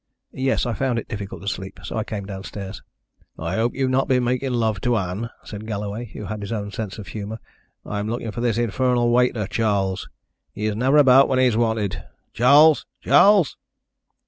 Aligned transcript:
"Yes; 0.33 0.65
I 0.65 0.73
found 0.73 0.97
it 0.97 1.07
difficult 1.07 1.43
to 1.43 1.47
sleep, 1.47 1.79
so 1.83 1.95
I 1.95 2.03
came 2.03 2.25
downstairs." 2.25 2.81
"I 3.37 3.57
hope 3.57 3.75
you've 3.75 3.91
not 3.91 4.07
been 4.07 4.23
making 4.23 4.51
love 4.53 4.81
to 4.81 4.97
Ann," 4.97 5.29
said 5.43 5.67
Galloway, 5.67 6.05
who 6.05 6.25
had 6.25 6.41
his 6.41 6.51
own 6.51 6.71
sense 6.71 6.97
of 6.97 7.09
humour. 7.09 7.37
"I'm 7.85 8.09
looking 8.09 8.31
for 8.31 8.41
this 8.41 8.57
infernal 8.57 9.11
waiter, 9.11 9.45
Charles. 9.45 10.09
He 10.53 10.65
is 10.65 10.75
never 10.75 10.97
about 10.97 11.27
when 11.27 11.37
he's 11.37 11.55
wanted. 11.55 12.03
Charles! 12.33 12.87
Charles!" 13.01 13.57